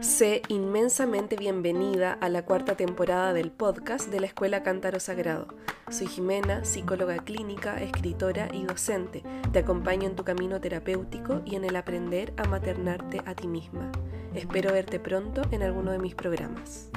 Sé 0.00 0.42
inmensamente 0.48 1.36
bienvenida 1.36 2.12
a 2.12 2.28
la 2.28 2.44
cuarta 2.44 2.74
temporada 2.74 3.32
del 3.32 3.50
podcast 3.50 4.10
de 4.10 4.20
la 4.20 4.26
Escuela 4.26 4.62
Cántaro 4.62 5.00
Sagrado. 5.00 5.48
Soy 5.90 6.08
Jimena, 6.08 6.64
psicóloga 6.66 7.16
clínica, 7.18 7.80
escritora 7.82 8.48
y 8.52 8.64
docente. 8.64 9.22
Te 9.50 9.60
acompaño 9.60 10.08
en 10.08 10.16
tu 10.16 10.24
camino 10.24 10.60
terapéutico 10.60 11.40
y 11.46 11.56
en 11.56 11.64
el 11.64 11.76
aprender 11.76 12.34
a 12.36 12.44
maternarte 12.44 13.22
a 13.24 13.34
ti 13.34 13.48
misma. 13.48 13.90
Espero 14.34 14.72
verte 14.74 15.00
pronto 15.00 15.40
en 15.50 15.62
alguno 15.62 15.90
de 15.92 15.98
mis 15.98 16.14
programas. 16.14 16.90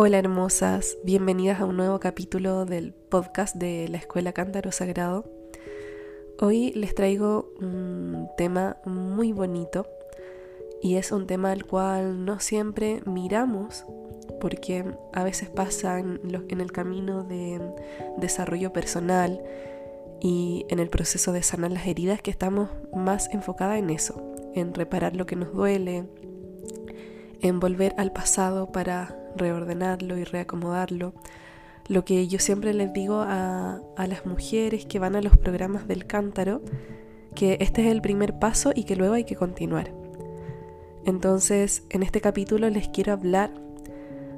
Hola 0.00 0.20
hermosas, 0.20 0.96
bienvenidas 1.02 1.60
a 1.60 1.64
un 1.64 1.76
nuevo 1.76 1.98
capítulo 1.98 2.66
del 2.66 2.92
podcast 2.92 3.56
de 3.56 3.88
la 3.88 3.96
Escuela 3.96 4.32
Cántaro 4.32 4.70
Sagrado. 4.70 5.24
Hoy 6.38 6.70
les 6.70 6.94
traigo 6.94 7.52
un 7.60 8.28
tema 8.36 8.76
muy 8.84 9.32
bonito 9.32 9.88
y 10.80 10.98
es 10.98 11.10
un 11.10 11.26
tema 11.26 11.50
al 11.50 11.66
cual 11.66 12.24
no 12.24 12.38
siempre 12.38 13.02
miramos 13.06 13.86
porque 14.40 14.84
a 15.12 15.24
veces 15.24 15.48
pasa 15.48 15.98
en, 15.98 16.20
en 16.48 16.60
el 16.60 16.70
camino 16.70 17.24
de 17.24 17.60
desarrollo 18.18 18.72
personal 18.72 19.42
y 20.20 20.64
en 20.68 20.78
el 20.78 20.90
proceso 20.90 21.32
de 21.32 21.42
sanar 21.42 21.72
las 21.72 21.88
heridas 21.88 22.22
que 22.22 22.30
estamos 22.30 22.70
más 22.94 23.28
enfocadas 23.34 23.80
en 23.80 23.90
eso, 23.90 24.32
en 24.54 24.74
reparar 24.74 25.16
lo 25.16 25.26
que 25.26 25.34
nos 25.34 25.52
duele, 25.52 26.04
en 27.40 27.58
volver 27.58 27.96
al 27.98 28.12
pasado 28.12 28.70
para 28.70 29.17
reordenarlo 29.36 30.16
y 30.18 30.24
reacomodarlo. 30.24 31.14
Lo 31.88 32.04
que 32.04 32.28
yo 32.28 32.38
siempre 32.38 32.74
les 32.74 32.92
digo 32.92 33.24
a, 33.26 33.80
las 33.96 34.26
mujeres 34.26 34.84
que 34.84 34.98
van 34.98 35.16
a 35.16 35.22
los 35.22 35.36
programas 35.36 35.88
del 35.88 36.06
cántaro, 36.06 36.60
que 37.34 37.56
este 37.60 37.82
es 37.82 37.92
el 37.92 38.02
primer 38.02 38.38
paso 38.38 38.72
y 38.74 38.84
que 38.84 38.96
luego 38.96 39.14
hay 39.14 39.24
que 39.24 39.36
continuar. 39.36 39.92
Entonces, 41.06 41.84
en 41.90 42.02
este 42.02 42.20
capítulo 42.20 42.68
les 42.68 42.88
quiero 42.88 43.14
hablar 43.14 43.50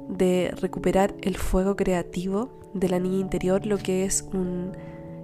de 0.07 0.53
recuperar 0.61 1.13
el 1.21 1.35
fuego 1.35 1.75
creativo 1.75 2.49
de 2.73 2.87
la 2.87 2.99
niña 2.99 3.19
interior, 3.19 3.65
lo 3.65 3.77
que 3.77 4.05
es 4.05 4.25
un 4.33 4.71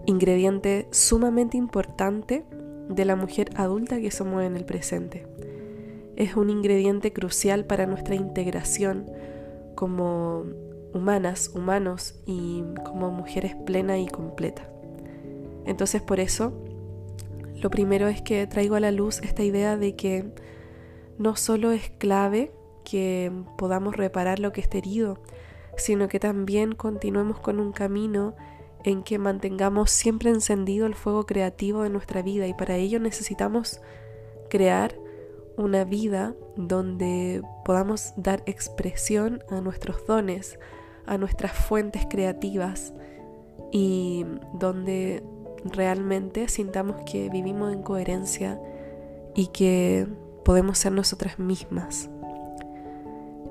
ingrediente 0.06 0.88
sumamente 0.92 1.58
importante 1.58 2.44
de 2.90 3.06
la 3.06 3.16
mujer 3.16 3.50
adulta 3.56 4.00
que 4.00 4.12
somos 4.12 4.44
en 4.44 4.56
el 4.56 4.66
presente. 4.66 5.28
Es 6.16 6.36
un 6.36 6.50
ingrediente 6.50 7.14
crucial 7.14 7.66
para 7.66 7.86
nuestra 7.86 8.16
integración 8.16 9.06
como 9.78 10.44
humanas, 10.94 11.52
humanos 11.54 12.16
y 12.26 12.64
como 12.84 13.12
mujeres 13.12 13.56
plena 13.66 14.00
y 14.00 14.08
completa. 14.08 14.68
Entonces 15.66 16.02
por 16.02 16.20
eso, 16.20 16.52
lo 17.62 17.70
primero 17.70 18.08
es 18.08 18.22
que 18.22 18.48
traigo 18.48 18.76
a 18.76 18.80
la 18.80 18.92
luz 18.92 19.22
esta 19.22 19.44
idea 19.44 19.78
de 19.78 19.96
que 19.96 20.26
no 21.20 21.36
solo 21.36 21.72
es 21.72 21.92
clave 21.92 22.52
que 22.84 23.32
podamos 23.58 23.96
reparar 23.96 24.40
lo 24.40 24.52
que 24.52 24.62
esté 24.62 24.80
herido, 24.80 25.20
sino 25.78 26.08
que 26.08 26.20
también 26.20 26.74
continuemos 26.74 27.40
con 27.40 27.60
un 27.60 27.72
camino 27.72 28.36
en 28.84 29.04
que 29.04 29.20
mantengamos 29.20 29.92
siempre 29.92 30.32
encendido 30.32 30.88
el 30.88 30.96
fuego 30.96 31.26
creativo 31.26 31.84
de 31.84 31.90
nuestra 31.90 32.24
vida 32.24 32.48
y 32.48 32.54
para 32.54 32.78
ello 32.78 33.00
necesitamos 33.00 33.80
crear 34.50 34.96
una 35.58 35.84
vida 35.84 36.34
donde 36.56 37.42
podamos 37.66 38.14
dar 38.16 38.44
expresión 38.46 39.44
a 39.50 39.60
nuestros 39.60 40.06
dones, 40.06 40.60
a 41.06 41.18
nuestras 41.18 41.52
fuentes 41.52 42.06
creativas 42.10 42.94
y 43.72 44.26
donde 44.54 45.24
realmente 45.66 46.48
sintamos 46.48 47.02
que 47.10 47.30
vivimos 47.30 47.74
en 47.74 47.82
coherencia 47.82 48.62
y 49.36 49.48
que 49.48 50.08
podemos 50.46 50.78
ser 50.78 50.94
nosotras 50.94 51.40
mismas. 51.40 52.10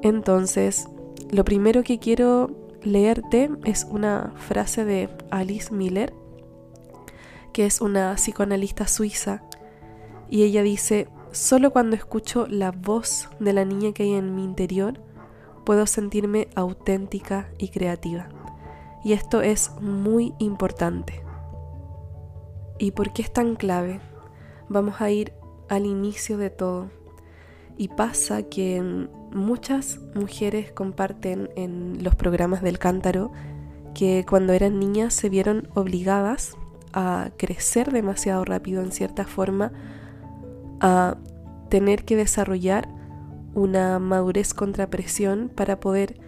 Entonces, 0.02 0.88
lo 1.30 1.44
primero 1.44 1.82
que 1.82 1.98
quiero 1.98 2.50
leerte 2.82 3.50
es 3.64 3.84
una 3.90 4.32
frase 4.36 4.84
de 4.84 5.08
Alice 5.30 5.74
Miller, 5.74 6.14
que 7.52 7.66
es 7.66 7.80
una 7.80 8.14
psicoanalista 8.14 8.86
suiza, 8.86 9.42
y 10.28 10.42
ella 10.42 10.62
dice, 10.62 11.08
Solo 11.36 11.70
cuando 11.70 11.96
escucho 11.96 12.46
la 12.48 12.72
voz 12.72 13.28
de 13.40 13.52
la 13.52 13.66
niña 13.66 13.92
que 13.92 14.04
hay 14.04 14.14
en 14.14 14.34
mi 14.34 14.42
interior, 14.42 15.02
puedo 15.66 15.86
sentirme 15.86 16.48
auténtica 16.54 17.50
y 17.58 17.68
creativa. 17.68 18.30
Y 19.04 19.12
esto 19.12 19.42
es 19.42 19.70
muy 19.82 20.32
importante. 20.38 21.22
¿Y 22.78 22.92
por 22.92 23.12
qué 23.12 23.20
es 23.20 23.30
tan 23.30 23.54
clave? 23.54 24.00
Vamos 24.70 25.02
a 25.02 25.10
ir 25.10 25.34
al 25.68 25.84
inicio 25.84 26.38
de 26.38 26.48
todo. 26.48 26.88
Y 27.76 27.88
pasa 27.88 28.44
que 28.44 28.80
muchas 29.30 30.00
mujeres 30.14 30.72
comparten 30.72 31.50
en 31.54 32.02
los 32.02 32.14
programas 32.14 32.62
del 32.62 32.78
cántaro 32.78 33.30
que 33.94 34.24
cuando 34.26 34.54
eran 34.54 34.78
niñas 34.78 35.12
se 35.12 35.28
vieron 35.28 35.68
obligadas 35.74 36.56
a 36.94 37.28
crecer 37.36 37.92
demasiado 37.92 38.42
rápido 38.46 38.80
en 38.82 38.90
cierta 38.90 39.26
forma 39.26 39.72
a 40.80 41.16
tener 41.68 42.04
que 42.04 42.16
desarrollar 42.16 42.88
una 43.54 43.98
madurez 43.98 44.54
contra 44.54 44.88
presión 44.88 45.50
para 45.54 45.80
poder 45.80 46.20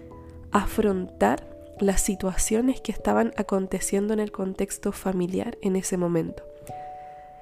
afrontar 0.50 1.48
las 1.80 2.00
situaciones 2.00 2.80
que 2.80 2.92
estaban 2.92 3.32
aconteciendo 3.36 4.14
en 4.14 4.20
el 4.20 4.32
contexto 4.32 4.92
familiar 4.92 5.58
en 5.62 5.76
ese 5.76 5.96
momento. 5.96 6.42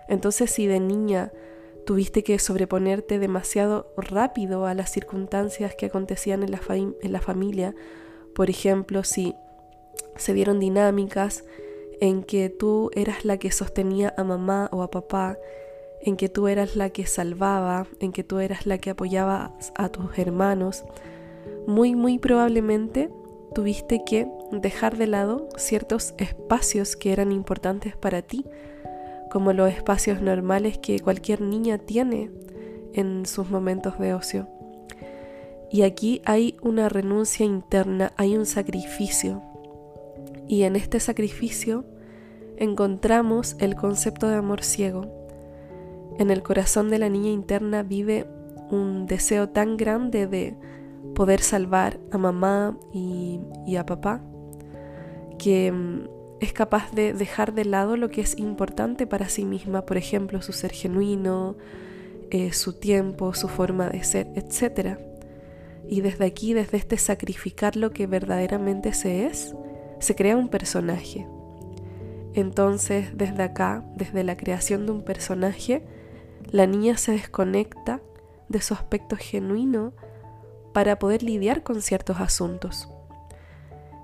Entonces, 0.08 0.50
si 0.50 0.66
de 0.66 0.80
niña 0.80 1.32
tuviste 1.86 2.24
que 2.24 2.38
sobreponerte 2.38 3.18
demasiado 3.18 3.92
rápido 3.96 4.66
a 4.66 4.74
las 4.74 4.90
circunstancias 4.90 5.74
que 5.76 5.86
acontecían 5.86 6.42
en 6.42 6.50
la, 6.50 6.60
en 6.68 7.12
la 7.12 7.20
familia, 7.20 7.74
por 8.34 8.50
ejemplo, 8.50 9.04
si 9.04 9.34
se 10.16 10.34
dieron 10.34 10.60
dinámicas 10.60 11.44
en 12.00 12.22
que 12.22 12.50
tú 12.50 12.90
eras 12.94 13.24
la 13.24 13.38
que 13.38 13.50
sostenía 13.50 14.12
a 14.16 14.24
mamá 14.24 14.68
o 14.72 14.82
a 14.82 14.90
papá, 14.90 15.38
en 16.06 16.16
que 16.16 16.28
tú 16.28 16.46
eras 16.46 16.76
la 16.76 16.90
que 16.90 17.04
salvaba, 17.04 17.86
en 17.98 18.12
que 18.12 18.22
tú 18.22 18.38
eras 18.38 18.64
la 18.64 18.78
que 18.78 18.90
apoyaba 18.90 19.52
a 19.74 19.88
tus 19.88 20.16
hermanos, 20.16 20.84
muy 21.66 21.96
muy 21.96 22.18
probablemente 22.20 23.10
tuviste 23.54 24.04
que 24.06 24.28
dejar 24.52 24.96
de 24.96 25.08
lado 25.08 25.48
ciertos 25.56 26.14
espacios 26.18 26.94
que 26.94 27.12
eran 27.12 27.32
importantes 27.32 27.96
para 27.96 28.22
ti, 28.22 28.46
como 29.32 29.52
los 29.52 29.68
espacios 29.72 30.22
normales 30.22 30.78
que 30.78 31.00
cualquier 31.00 31.40
niña 31.40 31.78
tiene 31.78 32.30
en 32.92 33.26
sus 33.26 33.50
momentos 33.50 33.98
de 33.98 34.14
ocio. 34.14 34.48
Y 35.72 35.82
aquí 35.82 36.22
hay 36.24 36.56
una 36.62 36.88
renuncia 36.88 37.44
interna, 37.44 38.12
hay 38.16 38.36
un 38.36 38.46
sacrificio. 38.46 39.42
Y 40.46 40.62
en 40.62 40.76
este 40.76 41.00
sacrificio 41.00 41.84
encontramos 42.56 43.56
el 43.58 43.74
concepto 43.74 44.28
de 44.28 44.36
amor 44.36 44.62
ciego, 44.62 45.15
en 46.18 46.30
el 46.30 46.42
corazón 46.42 46.90
de 46.90 46.98
la 46.98 47.08
niña 47.08 47.30
interna 47.30 47.82
vive 47.82 48.26
un 48.70 49.06
deseo 49.06 49.48
tan 49.48 49.76
grande 49.76 50.26
de 50.26 50.56
poder 51.14 51.40
salvar 51.40 51.98
a 52.10 52.18
mamá 52.18 52.76
y, 52.92 53.40
a 53.76 53.86
papá 53.86 54.22
que 55.38 55.70
mm, 55.72 56.08
es 56.40 56.52
capaz 56.52 56.92
de 56.92 57.12
dejar 57.12 57.54
de 57.54 57.64
lado 57.64 57.96
lo 57.96 58.10
que 58.10 58.20
es 58.20 58.38
importante 58.38 59.06
para 59.06 59.28
sí 59.28 59.44
misma, 59.44 59.86
por 59.86 59.96
ejemplo, 59.96 60.42
su 60.42 60.52
ser 60.52 60.72
genuino, 60.72 61.56
eh, 62.30 62.52
su 62.52 62.74
tiempo, 62.74 63.32
su 63.34 63.48
forma 63.48 63.88
de 63.88 64.04
ser, 64.04 64.28
etc. 64.34 64.98
Y 65.88 66.02
desde 66.02 66.26
aquí, 66.26 66.52
desde 66.52 66.76
este 66.76 66.98
sacrificar 66.98 67.76
lo 67.76 67.90
que 67.90 68.06
verdaderamente 68.06 68.92
se 68.92 69.26
es, 69.26 69.54
se 69.98 70.14
crea 70.14 70.36
un 70.36 70.48
personaje. 70.48 71.26
Entonces, 72.34 73.16
desde 73.16 73.42
acá, 73.42 73.82
desde 73.96 74.22
la 74.22 74.36
creación 74.36 74.84
de 74.84 74.92
un 74.92 75.02
personaje, 75.02 75.84
la 76.50 76.66
niña 76.66 76.96
se 76.96 77.12
desconecta 77.12 78.00
de 78.48 78.60
su 78.60 78.74
aspecto 78.74 79.16
genuino 79.16 79.92
para 80.72 80.98
poder 80.98 81.22
lidiar 81.22 81.62
con 81.62 81.82
ciertos 81.82 82.20
asuntos. 82.20 82.88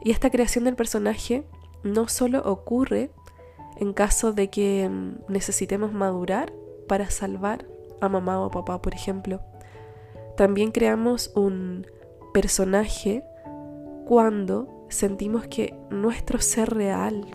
Y 0.02 0.10
esta 0.10 0.30
creación 0.30 0.64
del 0.64 0.74
personaje 0.74 1.44
no 1.82 2.08
solo 2.08 2.42
ocurre 2.44 3.10
en 3.76 3.92
caso 3.92 4.32
de 4.32 4.48
que 4.50 4.88
mm, 4.88 5.32
necesitemos 5.32 5.92
madurar 5.92 6.52
para 6.88 7.10
salvar 7.10 7.66
a 8.00 8.08
mamá 8.08 8.40
o 8.40 8.50
papá, 8.50 8.82
por 8.82 8.94
ejemplo. 8.94 9.40
También 10.36 10.72
creamos 10.72 11.30
un 11.34 11.86
personaje 12.32 13.22
cuando 14.06 14.86
sentimos 14.88 15.46
que 15.46 15.74
nuestro 15.90 16.40
ser 16.40 16.74
real 16.74 17.26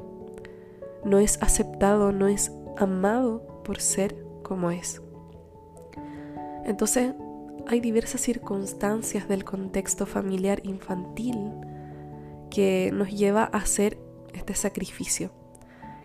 no 1.05 1.19
es 1.19 1.41
aceptado, 1.41 2.11
no 2.11 2.27
es 2.27 2.51
amado 2.77 3.61
por 3.63 3.79
ser 3.79 4.26
como 4.47 4.71
es. 4.71 5.01
Entonces, 6.65 7.13
hay 7.67 7.79
diversas 7.79 8.21
circunstancias 8.21 9.27
del 9.27 9.43
contexto 9.43 10.05
familiar 10.05 10.61
infantil 10.63 11.51
que 12.49 12.91
nos 12.93 13.09
lleva 13.11 13.43
a 13.43 13.57
hacer 13.57 13.97
este 14.33 14.55
sacrificio, 14.55 15.31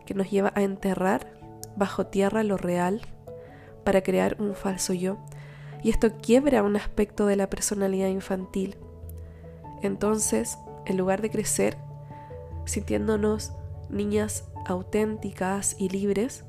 que 0.06 0.14
nos 0.14 0.30
lleva 0.30 0.52
a 0.54 0.62
enterrar 0.62 1.40
bajo 1.76 2.06
tierra 2.06 2.42
lo 2.42 2.56
real 2.56 3.00
para 3.84 4.02
crear 4.02 4.36
un 4.40 4.54
falso 4.54 4.92
yo. 4.92 5.18
Y 5.82 5.90
esto 5.90 6.12
quiebra 6.20 6.62
un 6.62 6.76
aspecto 6.76 7.26
de 7.26 7.36
la 7.36 7.48
personalidad 7.48 8.08
infantil. 8.08 8.76
Entonces, 9.82 10.58
en 10.86 10.96
lugar 10.96 11.22
de 11.22 11.30
crecer 11.30 11.76
sintiéndonos 12.64 13.52
niñas 13.90 14.48
auténticas 14.66 15.76
y 15.78 15.88
libres, 15.88 16.44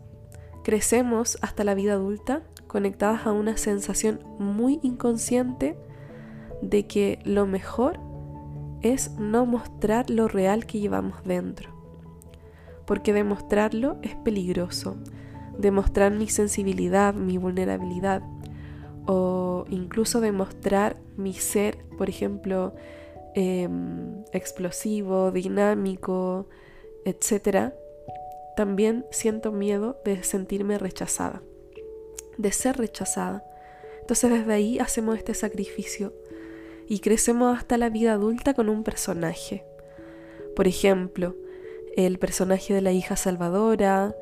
crecemos 0.64 1.38
hasta 1.42 1.64
la 1.64 1.76
vida 1.76 1.94
adulta 1.94 2.44
conectadas 2.68 3.28
a 3.28 3.32
una 3.32 3.58
sensación 3.58 4.20
muy 4.40 4.80
inconsciente 4.82 5.78
de 6.62 6.88
que 6.88 7.20
lo 7.26 7.46
mejor 7.46 8.00
es 8.82 9.12
no 9.18 9.46
mostrar 9.46 10.10
lo 10.10 10.28
real 10.28 10.66
que 10.66 10.80
llevamos 10.80 11.24
dentro. 11.24 11.70
Porque 12.86 13.14
demostrarlo 13.14 13.98
es 14.02 14.16
peligroso. 14.16 14.98
Demostrar 15.58 16.12
mi 16.12 16.28
sensibilidad, 16.28 17.14
mi 17.14 17.38
vulnerabilidad 17.38 18.24
o 19.06 19.66
incluso 19.70 20.22
demostrar 20.22 20.98
mi 21.18 21.34
ser, 21.34 21.78
por 21.98 22.10
ejemplo, 22.10 22.74
em, 23.36 24.24
explosivo, 24.32 25.32
dinámico, 25.32 26.48
etc., 27.06 27.74
también 28.56 29.06
siento 29.12 29.52
miedo 29.52 30.00
de 30.06 30.24
sentirme 30.24 30.78
rechazada, 30.78 31.42
de 32.38 32.52
ser 32.52 32.78
rechazada. 32.78 33.44
Entonces 34.02 34.32
desde 34.32 34.54
ahí 34.54 34.80
hacemos 34.80 35.18
este 35.18 35.34
sacrificio 35.34 36.14
y 36.88 37.00
crecemos 37.00 37.58
hasta 37.58 37.78
la 37.78 37.90
vida 37.90 38.14
adulta 38.14 38.54
con 38.54 38.70
un 38.70 38.84
personaje. 38.84 39.66
Por 40.56 40.68
ejemplo, 40.68 41.36
el 41.96 42.20
personaje 42.20 42.74
de 42.74 42.82
la 42.82 42.92
hija 42.92 43.16
salvadora, 43.16 44.16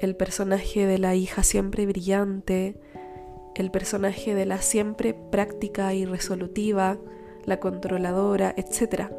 el 0.00 0.14
personaje 0.14 0.86
de 0.86 0.98
la 0.98 1.14
hija 1.14 1.42
siempre 1.42 1.86
brillante, 1.86 2.76
el 3.54 3.70
personaje 3.70 4.34
de 4.34 4.46
la 4.46 4.62
siempre 4.62 5.14
práctica 5.14 5.92
y 5.94 6.04
resolutiva, 6.04 6.98
la 7.44 7.58
controladora, 7.58 8.54
etc. 8.56 9.10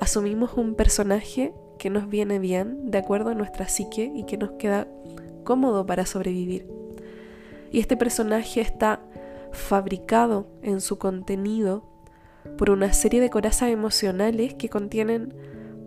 Asumimos 0.00 0.54
un 0.54 0.74
personaje 0.74 1.52
que 1.78 1.90
nos 1.90 2.08
viene 2.08 2.38
bien 2.38 2.90
de 2.90 2.98
acuerdo 2.98 3.30
a 3.30 3.34
nuestra 3.34 3.68
psique 3.68 4.10
y 4.14 4.24
que 4.24 4.36
nos 4.36 4.52
queda 4.52 4.88
cómodo 5.44 5.86
para 5.86 6.06
sobrevivir. 6.06 6.66
Y 7.70 7.80
este 7.80 7.96
personaje 7.96 8.60
está 8.60 9.00
fabricado 9.52 10.46
en 10.62 10.80
su 10.80 10.98
contenido 10.98 11.84
por 12.58 12.70
una 12.70 12.92
serie 12.92 13.20
de 13.20 13.30
corazas 13.30 13.70
emocionales 13.70 14.54
que 14.54 14.68
contienen 14.68 15.34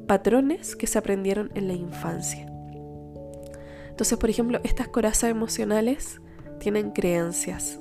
patrones 0.07 0.75
que 0.75 0.88
se 0.88 0.97
aprendieron 0.97 1.51
en 1.56 1.68
la 1.68 1.74
infancia. 1.74 2.51
Entonces, 3.89 4.18
por 4.18 4.30
ejemplo, 4.30 4.59
estas 4.63 4.88
corazas 4.88 5.30
emocionales 5.30 6.21
tienen 6.59 6.91
creencias, 6.91 7.80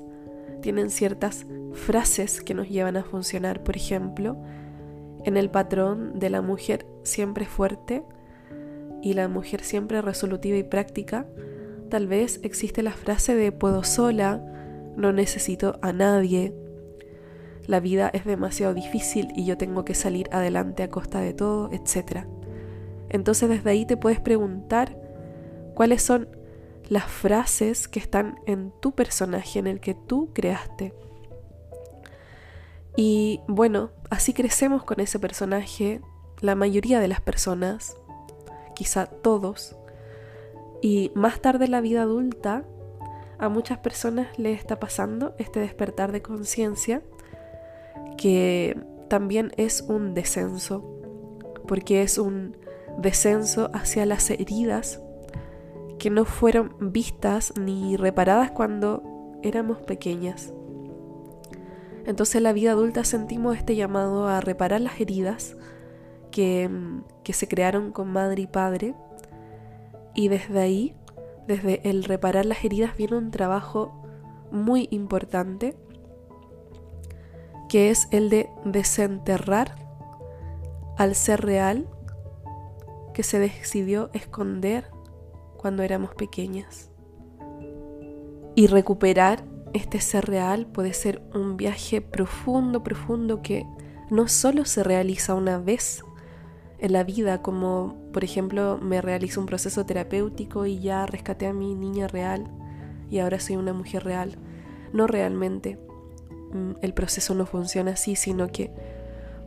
tienen 0.61 0.91
ciertas 0.91 1.47
frases 1.73 2.43
que 2.43 2.55
nos 2.55 2.69
llevan 2.69 2.97
a 2.97 3.05
funcionar. 3.05 3.63
Por 3.63 3.77
ejemplo, 3.77 4.37
en 5.25 5.37
el 5.37 5.51
patrón 5.51 6.19
de 6.19 6.31
la 6.31 6.43
mujer 6.43 6.87
siempre 7.09 7.47
fuerte 7.47 8.05
y 9.03 9.15
la 9.15 9.29
mujer 9.29 9.63
siempre 9.63 10.03
resolutiva 10.03 10.57
y 10.57 10.63
práctica, 10.63 11.27
tal 11.89 12.07
vez 12.07 12.41
existe 12.43 12.83
la 12.83 12.93
frase 12.93 13.35
de 13.35 13.53
puedo 13.53 13.85
sola, 13.85 14.43
no 14.97 15.13
necesito 15.13 15.79
a 15.83 15.93
nadie, 15.93 16.53
la 17.69 17.81
vida 17.81 18.11
es 18.15 18.25
demasiado 18.25 18.73
difícil 18.73 19.29
y 19.37 19.45
yo 19.45 19.59
tengo 19.59 19.85
que 19.85 19.95
salir 19.95 20.29
adelante 20.33 20.83
a 20.83 20.89
costa 20.89 21.21
de 21.21 21.35
todo, 21.35 21.71
etc. 21.71 22.25
Entonces 23.11 23.49
desde 23.51 23.71
ahí 23.71 23.85
te 23.85 23.99
puedes 23.99 24.21
preguntar 24.21 24.99
cuáles 25.75 26.03
son 26.03 26.31
las 26.89 27.05
frases 27.05 27.87
que 27.87 28.01
están 28.01 28.41
en 28.47 28.73
tu 28.81 28.93
personaje, 28.93 29.59
en 29.59 29.67
el 29.67 29.81
que 29.81 29.95
tú 29.95 30.31
creaste. 30.33 30.95
Y 32.97 33.43
bueno, 33.47 33.91
así 34.09 34.33
crecemos 34.33 34.83
con 34.83 34.99
ese 34.99 35.19
personaje, 35.19 36.01
la 36.41 36.55
mayoría 36.55 37.01
de 37.01 37.09
las 37.09 37.21
personas, 37.21 37.97
quizá 38.75 39.07
todos. 39.07 39.77
Y 40.81 41.11
más 41.15 41.41
tarde 41.41 41.67
en 41.67 41.73
la 41.73 41.81
vida 41.81 42.03
adulta, 42.03 42.65
a 43.39 43.49
muchas 43.49 43.79
personas 43.79 44.39
les 44.39 44.59
está 44.59 44.81
pasando 44.81 45.35
este 45.39 45.61
despertar 45.61 46.13
de 46.13 46.23
conciencia, 46.23 47.03
que 48.17 48.81
también 49.09 49.53
es 49.57 49.83
un 49.83 50.15
descenso, 50.15 50.85
porque 51.67 52.03
es 52.03 52.19
un 52.19 52.57
descenso 52.99 53.71
hacia 53.73 54.07
las 54.07 54.31
heridas 54.31 55.01
que 55.99 56.11
no 56.11 56.25
fueron 56.25 56.75
vistas 56.81 57.53
ni 57.61 57.97
reparadas 57.97 58.51
cuando 58.51 59.03
éramos 59.43 59.79
pequeñas. 59.79 60.53
Entonces 62.07 62.37
en 62.37 62.45
la 62.45 62.53
vida 62.53 62.73
adulta 62.73 63.05
sentimos 63.05 63.57
este 63.57 63.77
llamado 63.77 64.29
a 64.29 64.41
reparar 64.41 64.81
las 64.81 65.01
heridas 65.01 65.57
que, 66.31 66.71
se 67.33 67.47
crearon 67.49 67.93
con 67.93 68.11
madre 68.11 68.43
y 68.43 68.47
padre 68.47 68.95
y 70.15 70.29
desde 70.29 70.61
ahí, 70.61 70.97
desde 71.47 71.89
el 71.89 72.05
reparar 72.05 72.47
las 72.47 72.65
heridas 72.65 72.97
viene 72.97 73.17
un 73.17 73.31
trabajo 73.31 74.03
muy 74.51 74.89
importante 74.91 75.77
que 77.69 77.91
es 77.91 78.09
el 78.11 78.31
de 78.31 78.49
desenterrar 78.65 79.75
al 80.97 81.15
ser 81.15 81.43
real 81.43 81.87
que 83.13 83.23
se 83.23 83.39
decidió 83.39 84.11
esconder 84.15 84.91
cuando 85.59 85.83
éramos 85.83 86.15
pequeñas. 86.15 86.91
Y 88.55 88.67
recuperar 88.69 89.45
este 89.75 90.01
ser 90.01 90.25
real 90.27 90.67
puede 90.67 90.93
ser 90.93 91.23
un 91.35 91.57
viaje 91.57 92.01
profundo, 92.01 92.83
profundo 92.83 93.43
que 93.43 93.67
no 94.11 94.29
solo 94.29 94.65
se 94.65 94.83
realiza 94.83 95.35
una 95.35 95.59
vez 95.59 96.03
en 96.79 96.93
la 96.93 97.05
vida, 97.05 97.43
como 97.43 97.97
por 98.13 98.25
ejemplo 98.25 98.79
me 98.81 99.01
realizo 99.01 99.41
un 99.41 99.47
proceso 99.47 99.85
terapéutico 99.85 100.67
y 100.67 100.79
ya 100.79 101.07
rescaté 101.07 101.47
a 101.47 101.53
mi 101.53 101.75
niña 101.75 102.09
real 102.09 102.49
y 103.11 103.19
ahora 103.19 103.41
soy 103.41 103.57
una 103.57 103.73
mujer 103.73 104.05
real. 104.05 104.37
No 104.93 105.07
realmente. 105.07 105.79
Mm, 106.53 106.73
el 106.81 106.95
proceso 106.95 107.35
no 107.35 107.47
funciona 107.47 107.93
así, 107.93 108.17
sino 108.17 108.49
que 108.49 108.71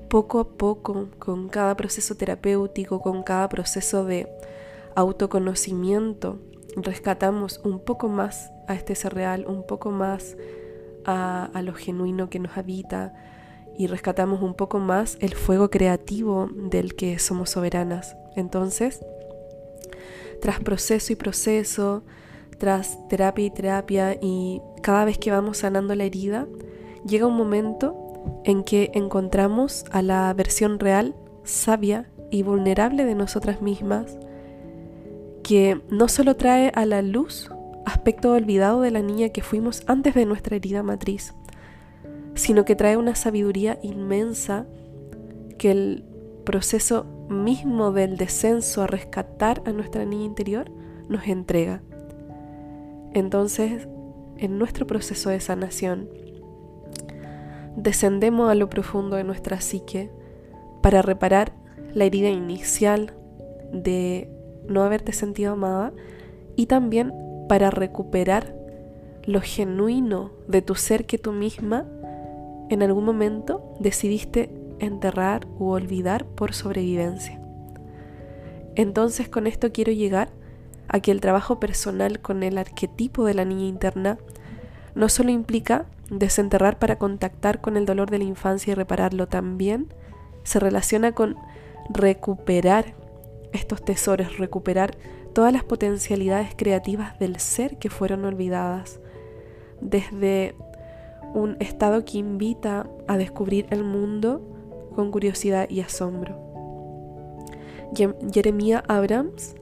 poco 0.09 0.39
a 0.39 0.49
poco, 0.49 1.07
con 1.19 1.47
cada 1.47 1.75
proceso 1.75 2.15
terapéutico, 2.15 3.01
con 3.01 3.23
cada 3.23 3.47
proceso 3.49 4.03
de 4.03 4.27
autoconocimiento, 4.95 6.39
rescatamos 6.75 7.61
un 7.63 7.79
poco 7.79 8.09
más 8.09 8.51
a 8.67 8.75
este 8.75 8.93
ser 8.95 9.13
real, 9.13 9.45
un 9.47 9.65
poco 9.65 9.89
más 9.91 10.35
a, 11.05 11.45
a, 11.53 11.61
lo 11.61 11.73
genuino 11.73 12.29
que 12.29 12.39
nos 12.39 12.57
habita 12.57 13.13
y 13.77 13.87
rescatamos 13.87 14.41
un 14.41 14.53
poco 14.53 14.79
más 14.79 15.17
el 15.21 15.35
fuego 15.35 15.69
creativo 15.69 16.49
del 16.53 16.95
que 16.95 17.19
somos 17.19 17.51
soberanas. 17.51 18.15
Entonces, 18.35 19.03
tras 20.41 20.59
proceso 20.59 21.13
y 21.13 21.15
proceso, 21.15 22.03
tras 22.57 23.07
terapia 23.07 23.45
y 23.45 23.51
terapia 23.51 24.17
y 24.21 24.61
cada 24.81 25.05
vez 25.05 25.17
que 25.17 25.31
vamos 25.31 25.59
sanando 25.59 25.95
la 25.95 26.03
herida, 26.03 26.47
llega 27.05 27.25
un 27.25 27.35
momento 27.35 27.95
en 28.43 28.63
que 28.63 28.91
encontramos 28.93 29.85
a 29.91 30.01
la 30.01 30.33
versión 30.33 30.79
real, 30.79 31.15
sabia 31.43 32.09
y 32.29 32.43
vulnerable 32.43 33.05
de 33.05 33.15
nosotras 33.15 33.61
mismas, 33.61 34.17
que 35.43 35.81
no 35.89 36.07
solo 36.07 36.35
trae 36.35 36.71
a 36.75 36.85
la 36.85 37.01
luz 37.01 37.49
aspecto 37.85 38.33
olvidado 38.33 38.81
de 38.81 38.91
la 38.91 39.01
niña 39.01 39.29
que 39.29 39.41
fuimos 39.41 39.83
antes 39.87 40.13
de 40.13 40.25
nuestra 40.25 40.55
herida 40.55 40.83
matriz, 40.83 41.33
sino 42.41 42.65
que 42.65 42.75
trae 42.75 42.97
una 42.97 43.13
sabiduría 43.13 43.77
inmensa 43.83 44.65
que 45.59 45.69
el 45.69 46.03
proceso 46.43 47.05
mismo 47.29 47.91
del 47.91 48.17
descenso 48.17 48.81
a 48.81 48.87
rescatar 48.87 49.61
a 49.67 49.71
nuestra 49.71 50.05
niña 50.05 50.25
interior 50.25 50.71
nos 51.07 51.27
entrega. 51.27 51.83
Entonces, 53.13 53.87
en 54.37 54.57
nuestro 54.57 54.87
proceso 54.87 55.29
de 55.29 55.39
sanación, 55.39 56.09
descendemos 57.75 58.49
a 58.49 58.55
lo 58.55 58.71
profundo 58.71 59.17
de 59.17 59.23
nuestra 59.23 59.61
psique 59.61 60.09
para 60.81 61.03
reparar 61.03 61.53
la 61.93 62.05
herida 62.05 62.29
inicial 62.29 63.13
de 63.71 64.31
no 64.67 64.81
haberte 64.81 65.13
sentido 65.13 65.53
amada 65.53 65.93
y 66.55 66.65
también 66.65 67.13
para 67.47 67.69
recuperar 67.69 68.55
lo 69.25 69.41
genuino 69.41 70.31
de 70.47 70.63
tu 70.63 70.73
ser 70.73 71.05
que 71.05 71.19
tú 71.19 71.33
misma 71.33 71.85
en 72.73 72.83
algún 72.83 73.05
momento 73.05 73.75
decidiste 73.79 74.49
enterrar 74.79 75.47
u 75.59 75.69
olvidar 75.69 76.25
por 76.25 76.53
sobrevivencia. 76.53 77.39
Entonces 78.75 79.27
con 79.29 79.47
esto 79.47 79.71
quiero 79.71 79.91
llegar 79.91 80.29
a 80.87 80.99
que 80.99 81.11
el 81.11 81.21
trabajo 81.21 81.59
personal 81.59 82.19
con 82.19 82.43
el 82.43 82.57
arquetipo 82.57 83.25
de 83.25 83.33
la 83.33 83.45
niña 83.45 83.65
interna 83.65 84.17
no 84.95 85.09
solo 85.09 85.31
implica 85.31 85.85
desenterrar 86.09 86.79
para 86.79 86.97
contactar 86.97 87.61
con 87.61 87.77
el 87.77 87.85
dolor 87.85 88.09
de 88.09 88.17
la 88.17 88.25
infancia 88.25 88.71
y 88.71 88.75
repararlo 88.75 89.27
también 89.27 89.93
se 90.43 90.59
relaciona 90.59 91.13
con 91.13 91.37
recuperar 91.89 92.95
estos 93.53 93.83
tesoros, 93.83 94.37
recuperar 94.37 94.97
todas 95.33 95.53
las 95.53 95.63
potencialidades 95.63 96.53
creativas 96.55 97.17
del 97.19 97.39
ser 97.39 97.77
que 97.77 97.89
fueron 97.89 98.25
olvidadas, 98.25 98.99
desde 99.81 100.55
un 101.33 101.57
estado 101.59 102.03
que 102.05 102.17
invita 102.17 102.89
a 103.07 103.17
descubrir 103.17 103.67
el 103.69 103.83
mundo 103.83 104.41
con 104.95 105.11
curiosidad 105.11 105.69
y 105.69 105.81
asombro. 105.81 106.37
Jeremía 108.33 108.83
Abrams, 108.87 109.55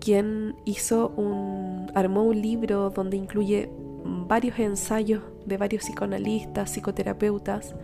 quien 0.00 0.56
hizo 0.64 1.08
un, 1.16 1.90
armó 1.94 2.22
un 2.24 2.40
libro 2.40 2.90
donde 2.90 3.16
incluye 3.16 3.70
varios 4.04 4.58
ensayos 4.58 5.22
de 5.46 5.56
varios 5.56 5.84
psicoanalistas, 5.84 6.70
psicoterapeutas, 6.70 7.74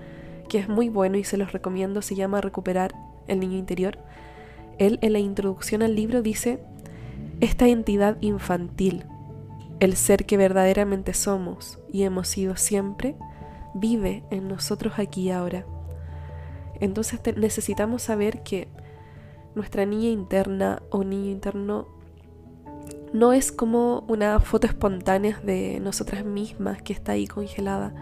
que 0.49 0.59
es 0.59 0.69
muy 0.69 0.89
bueno 0.89 1.17
y 1.17 1.25
se 1.25 1.37
los 1.37 1.53
recomiendo, 1.53 2.03
se 2.03 2.15
llama 2.15 2.41
Recuperar 2.41 2.95
el 3.27 3.41
Niño 3.41 3.57
Interior. 3.57 3.99
Él 4.79 4.99
en 5.03 5.13
la 5.13 5.19
introducción 5.19 5.83
al 5.83 5.95
libro 5.95 6.23
dice, 6.23 6.61
esta 7.41 7.69
entidad 7.69 8.17
infantil, 8.21 9.05
el 9.81 9.97
ser 9.97 10.27
que 10.27 10.37
verdaderamente 10.37 11.15
somos 11.15 11.79
y 11.91 12.03
hemos 12.03 12.29
sido 12.29 12.57
siempre, 12.57 13.17
vive 13.75 14.25
en 14.31 14.49
nosotros 14.49 14.95
aquí 14.99 15.23
y 15.23 15.31
ahora. 15.31 15.65
Entonces 16.81 17.21
necesitamos 17.37 18.03
saber 18.03 18.43
que 18.43 18.69
nuestra 19.55 19.85
niña 19.87 20.09
interna 20.09 20.83
o 20.91 21.03
niño 21.03 21.31
interno 21.31 21.89
no 23.13 23.33
es 23.33 23.51
como 23.51 24.05
una 24.09 24.39
foto 24.39 24.67
espontánea 24.67 25.41
de 25.43 25.81
nosotras 25.81 26.25
mismas 26.25 26.81
que 26.83 26.93
está 26.93 27.13
ahí 27.13 27.27
congelada. 27.27 27.95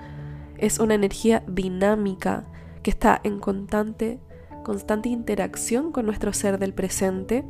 Es 0.58 0.78
una 0.78 0.94
energía 0.94 1.42
dinámica 1.47 2.44
que 2.82 2.90
está 2.90 3.20
en 3.25 3.38
constante, 3.38 4.20
constante 4.64 5.08
interacción 5.08 5.92
con 5.92 6.06
nuestro 6.06 6.32
ser 6.32 6.58
del 6.58 6.75
presente. 6.75 7.44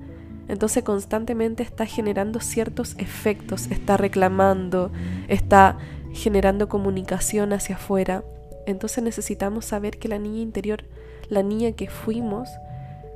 Entonces 0.49 0.83
constantemente 0.83 1.63
está 1.63 1.87
generando 1.87 2.41
ciertos 2.41 2.95
efectos, 2.99 3.71
está 3.71 3.97
reclamando, 3.97 4.91
está 5.29 5.79
generando 6.13 6.69
comunicación 6.69 7.53
hacia 7.53 7.77
afuera. 7.77 8.25
Entonces 8.67 9.05
necesitamos 9.05 9.67
saber 9.67 9.99
que 9.99 10.09
la 10.09 10.19
niña 10.19 10.41
interior, 10.41 10.85
la 11.29 11.43
niña 11.43 11.73
que 11.73 11.89
fuimos, 11.89 12.49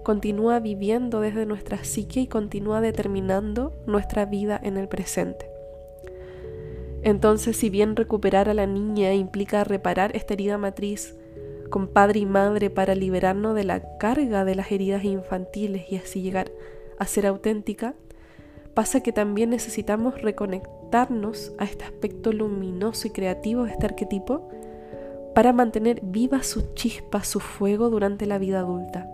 continúa 0.03 0.61
viviendo 0.61 1.21
desde 1.21 1.47
nuestra 1.47 1.85
psique 1.85 2.21
y 2.21 2.27
continúa 2.27 2.81
determinando 2.81 3.73
nuestra 3.87 4.27
vida 4.27 4.61
en 4.63 4.77
el 4.77 4.89
presente. 4.89 5.47
Entonces, 7.05 7.57
si 7.57 7.69
bien 7.71 7.97
recuperar 7.97 8.49
a 8.49 8.55
la 8.55 8.67
niña 8.67 9.13
implica 9.13 9.65
reparar 9.65 10.15
esta 10.15 10.35
herida 10.35 10.59
matriz 10.59 11.17
con 11.69 11.89
padre 11.89 12.21
y 12.21 12.27
madre 12.27 12.71
para 12.71 12.95
liberarnos 12.95 13.55
de 13.57 13.65
la 13.65 13.97
carga 13.99 14.45
de 14.45 14.55
las 14.55 14.71
heridas 14.71 15.03
infantiles 15.05 15.91
y 15.91 15.97
así 15.97 16.21
llegar 16.21 16.53
a 16.99 17.07
ser 17.07 17.27
auténtica, 17.27 17.95
pasa 18.75 19.01
que 19.01 19.13
también 19.13 19.51
necesitamos 19.51 20.21
reconectarnos 20.23 21.53
a 21.59 21.65
este 21.65 21.85
aspecto 21.85 22.33
luminoso 22.33 23.09
y 23.09 23.11
creativo 23.11 23.65
de 23.65 23.73
este 23.73 23.87
arquetipo 23.87 24.49
para 25.35 25.53
mantener 25.53 26.01
viva 26.03 26.43
su 26.43 26.75
chispa, 26.75 27.25
su 27.25 27.41
fuego 27.41 27.91
durante 27.91 28.27
la 28.27 28.39
vida 28.39 28.61
adulta. 28.61 29.09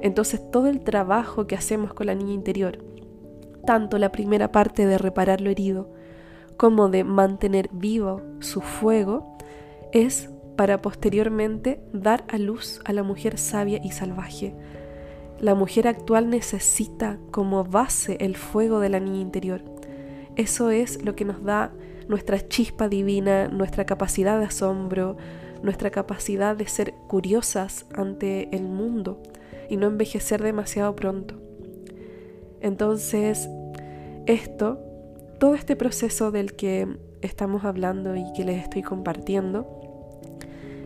Entonces 0.00 0.40
todo 0.50 0.68
el 0.68 0.80
trabajo 0.80 1.46
que 1.46 1.56
hacemos 1.56 1.92
con 1.94 2.06
la 2.06 2.14
niña 2.14 2.32
interior, 2.32 2.78
tanto 3.66 3.98
la 3.98 4.12
primera 4.12 4.52
parte 4.52 4.86
de 4.86 4.98
reparar 4.98 5.40
lo 5.40 5.50
herido 5.50 5.90
como 6.56 6.88
de 6.88 7.04
mantener 7.04 7.70
vivo 7.72 8.20
su 8.40 8.60
fuego, 8.60 9.36
es 9.92 10.28
para 10.56 10.82
posteriormente 10.82 11.80
dar 11.92 12.24
a 12.28 12.36
luz 12.36 12.80
a 12.84 12.92
la 12.92 13.02
mujer 13.02 13.38
sabia 13.38 13.80
y 13.82 13.92
salvaje. 13.92 14.54
La 15.40 15.54
mujer 15.54 15.88
actual 15.88 16.28
necesita 16.28 17.18
como 17.30 17.64
base 17.64 18.18
el 18.20 18.36
fuego 18.36 18.78
de 18.78 18.90
la 18.90 19.00
niña 19.00 19.20
interior. 19.20 19.62
Eso 20.36 20.70
es 20.70 21.02
lo 21.02 21.16
que 21.16 21.24
nos 21.24 21.42
da 21.42 21.72
nuestra 22.08 22.46
chispa 22.46 22.88
divina, 22.88 23.48
nuestra 23.48 23.86
capacidad 23.86 24.38
de 24.38 24.44
asombro, 24.44 25.16
nuestra 25.62 25.90
capacidad 25.90 26.56
de 26.56 26.66
ser 26.66 26.92
curiosas 27.08 27.86
ante 27.94 28.54
el 28.54 28.64
mundo 28.64 29.22
y 29.70 29.78
no 29.78 29.86
envejecer 29.86 30.42
demasiado 30.42 30.94
pronto. 30.94 31.40
Entonces, 32.60 33.48
esto, 34.26 34.78
todo 35.38 35.54
este 35.54 35.74
proceso 35.74 36.30
del 36.30 36.54
que 36.54 36.86
estamos 37.22 37.64
hablando 37.64 38.14
y 38.14 38.24
que 38.34 38.44
les 38.44 38.62
estoy 38.62 38.82
compartiendo, 38.82 39.66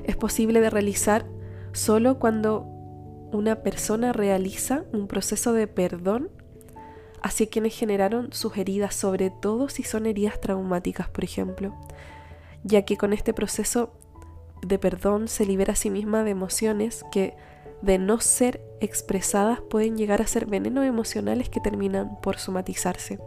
es 0.05 0.17
posible 0.17 0.61
de 0.61 0.71
realizar 0.71 1.27
solo 1.73 2.21
cuando 2.21 2.74
una 3.35 3.57
persona 3.63 4.13
realiza 4.13 4.85
un 4.93 5.09
proceso 5.09 5.53
de 5.53 5.67
perdón 5.67 6.31
hacia 7.21 7.49
quienes 7.49 7.77
generaron 7.77 8.33
sus 8.33 8.57
heridas, 8.57 8.95
sobre 8.95 9.31
todo 9.31 9.69
si 9.69 9.83
son 9.83 10.07
heridas 10.07 10.41
traumáticas, 10.41 11.09
por 11.09 11.25
ejemplo, 11.25 11.75
ya 12.63 12.85
que 12.85 12.97
con 12.97 13.13
este 13.13 13.35
proceso 13.35 13.93
de 14.65 14.79
perdón 14.79 15.27
se 15.27 15.47
libera 15.47 15.73
a 15.73 15.77
sí 15.77 15.91
misma 15.91 16.23
de 16.23 16.31
emociones 16.31 17.05
que 17.11 17.37
de 17.83 17.99
no 17.99 18.21
ser 18.21 18.63
expresadas 18.81 19.61
pueden 19.61 19.97
llegar 19.97 20.23
a 20.23 20.27
ser 20.27 20.47
venenos 20.47 20.85
emocionales 20.85 21.49
que 21.49 21.61
terminan 21.61 22.21
por 22.23 22.39
somatizarse. 22.39 23.19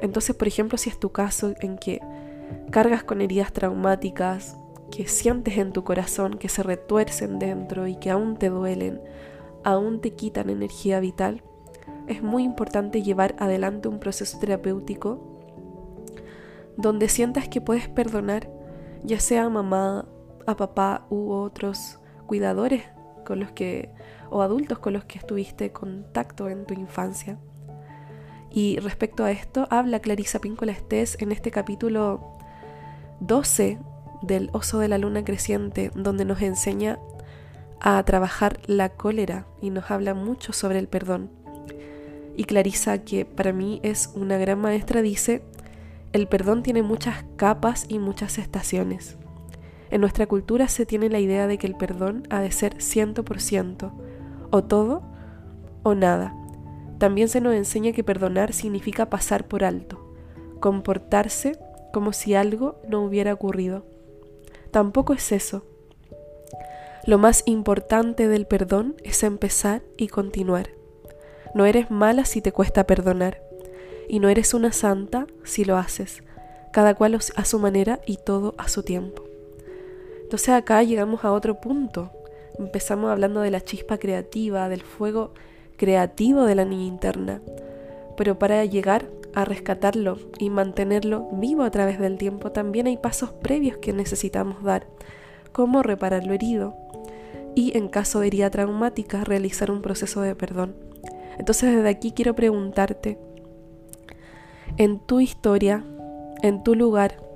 Entonces, 0.00 0.36
por 0.36 0.46
ejemplo, 0.46 0.78
si 0.78 0.90
es 0.90 0.98
tu 1.00 1.10
caso 1.10 1.54
en 1.60 1.76
que 1.76 2.00
cargas 2.70 3.02
con 3.02 3.20
heridas 3.20 3.52
traumáticas, 3.52 4.56
que 4.90 5.08
sientes 5.08 5.58
en 5.58 5.72
tu 5.72 5.84
corazón 5.84 6.38
que 6.38 6.48
se 6.48 6.62
retuercen 6.62 7.38
dentro 7.38 7.86
y 7.86 7.96
que 7.96 8.10
aún 8.10 8.36
te 8.36 8.48
duelen, 8.48 9.00
aún 9.64 10.00
te 10.00 10.12
quitan 10.14 10.50
energía 10.50 11.00
vital, 11.00 11.42
es 12.06 12.22
muy 12.22 12.44
importante 12.44 13.02
llevar 13.02 13.34
adelante 13.38 13.88
un 13.88 13.98
proceso 13.98 14.38
terapéutico 14.38 15.36
donde 16.76 17.08
sientas 17.08 17.48
que 17.48 17.60
puedes 17.60 17.88
perdonar, 17.88 18.50
ya 19.02 19.18
sea 19.18 19.44
a 19.44 19.50
mamá, 19.50 20.06
a 20.46 20.56
papá 20.56 21.06
u 21.10 21.32
otros 21.32 21.98
cuidadores 22.26 22.84
con 23.24 23.40
los 23.40 23.50
que 23.52 23.90
o 24.30 24.42
adultos 24.42 24.78
con 24.78 24.92
los 24.92 25.04
que 25.04 25.18
estuviste 25.18 25.72
contacto 25.72 26.48
en 26.48 26.66
tu 26.66 26.74
infancia. 26.74 27.38
Y 28.50 28.78
respecto 28.78 29.24
a 29.24 29.30
esto, 29.30 29.66
habla 29.70 30.00
Clarisa 30.00 30.40
Píncola 30.40 30.72
Estés 30.72 31.16
en 31.20 31.32
este 31.32 31.50
capítulo 31.50 32.38
12 33.20 33.78
del 34.26 34.50
Oso 34.52 34.78
de 34.78 34.88
la 34.88 34.98
Luna 34.98 35.24
Creciente, 35.24 35.90
donde 35.94 36.24
nos 36.24 36.42
enseña 36.42 36.98
a 37.80 38.02
trabajar 38.04 38.58
la 38.66 38.90
cólera 38.90 39.46
y 39.60 39.70
nos 39.70 39.90
habla 39.90 40.14
mucho 40.14 40.52
sobre 40.52 40.78
el 40.78 40.88
perdón. 40.88 41.30
Y 42.36 42.44
Clarisa, 42.44 42.98
que 42.98 43.24
para 43.24 43.52
mí 43.52 43.80
es 43.82 44.10
una 44.14 44.36
gran 44.38 44.60
maestra, 44.60 45.02
dice, 45.02 45.42
el 46.12 46.28
perdón 46.28 46.62
tiene 46.62 46.82
muchas 46.82 47.24
capas 47.36 47.86
y 47.88 47.98
muchas 47.98 48.38
estaciones. 48.38 49.16
En 49.90 50.00
nuestra 50.00 50.26
cultura 50.26 50.68
se 50.68 50.86
tiene 50.86 51.08
la 51.08 51.20
idea 51.20 51.46
de 51.46 51.58
que 51.58 51.66
el 51.66 51.76
perdón 51.76 52.24
ha 52.30 52.40
de 52.40 52.50
ser 52.50 52.76
100%, 52.76 53.92
o 54.50 54.64
todo 54.64 55.02
o 55.82 55.94
nada. 55.94 56.34
También 56.98 57.28
se 57.28 57.40
nos 57.40 57.54
enseña 57.54 57.92
que 57.92 58.02
perdonar 58.02 58.52
significa 58.52 59.10
pasar 59.10 59.46
por 59.46 59.64
alto, 59.64 60.14
comportarse 60.60 61.58
como 61.92 62.12
si 62.12 62.34
algo 62.34 62.80
no 62.88 63.02
hubiera 63.02 63.32
ocurrido. 63.32 63.86
Tampoco 64.70 65.12
es 65.12 65.32
eso. 65.32 65.64
Lo 67.06 67.18
más 67.18 67.42
importante 67.46 68.28
del 68.28 68.46
perdón 68.46 68.96
es 69.04 69.22
empezar 69.22 69.82
y 69.96 70.08
continuar. 70.08 70.70
No 71.54 71.64
eres 71.64 71.90
mala 71.90 72.24
si 72.24 72.40
te 72.40 72.52
cuesta 72.52 72.84
perdonar, 72.84 73.40
y 74.08 74.18
no 74.18 74.28
eres 74.28 74.54
una 74.54 74.72
santa 74.72 75.26
si 75.44 75.64
lo 75.64 75.76
haces, 75.76 76.22
cada 76.72 76.94
cual 76.94 77.18
a 77.36 77.44
su 77.44 77.58
manera 77.58 78.00
y 78.06 78.16
todo 78.16 78.54
a 78.58 78.68
su 78.68 78.82
tiempo. 78.82 79.24
Entonces 80.22 80.48
acá 80.48 80.82
llegamos 80.82 81.24
a 81.24 81.32
otro 81.32 81.60
punto. 81.60 82.10
Empezamos 82.58 83.10
hablando 83.10 83.40
de 83.40 83.52
la 83.52 83.60
chispa 83.60 83.98
creativa, 83.98 84.68
del 84.68 84.82
fuego 84.82 85.32
creativo 85.76 86.44
de 86.44 86.56
la 86.56 86.64
niña 86.64 86.86
interna. 86.86 87.40
Pero 88.16 88.38
para 88.38 88.64
llegar 88.64 89.08
a 89.36 89.44
rescatarlo 89.44 90.18
y 90.38 90.50
mantenerlo 90.50 91.28
vivo 91.32 91.62
a 91.62 91.70
través 91.70 92.00
del 92.00 92.18
tiempo, 92.18 92.50
también 92.50 92.88
hay 92.88 92.96
pasos 92.96 93.32
previos 93.32 93.76
que 93.76 93.92
necesitamos 93.92 94.64
dar, 94.64 94.88
como 95.52 95.84
reparar 95.84 96.26
lo 96.26 96.32
herido 96.32 96.74
y, 97.54 97.76
en 97.78 97.88
caso 97.88 98.18
de 98.20 98.26
herida 98.26 98.50
traumática, 98.50 99.22
realizar 99.22 99.70
un 99.70 99.82
proceso 99.82 100.22
de 100.22 100.34
perdón. 100.34 100.74
Entonces 101.38 101.76
desde 101.76 101.88
aquí 101.88 102.10
quiero 102.10 102.34
preguntarte, 102.34 103.18
en 104.78 104.98
tu 104.98 105.20
historia, 105.20 105.84
en 106.42 106.64
tu 106.64 106.74
lugar, 106.74 107.26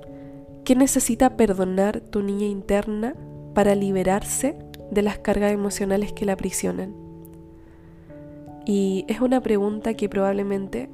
¿Qué 0.63 0.75
necesita 0.75 1.37
perdonar 1.37 2.01
tu 2.01 2.21
niña 2.21 2.45
interna 2.45 3.15
para 3.55 3.73
liberarse 3.73 4.55
de 4.91 5.01
las 5.01 5.17
cargas 5.17 5.51
emocionales 5.51 6.13
que 6.13 6.25
la 6.25 6.33
aprisionan? 6.33 6.93
Y 8.63 9.05
es 9.07 9.21
una 9.21 9.41
pregunta 9.41 9.95
que 9.95 10.07
probablemente 10.07 10.87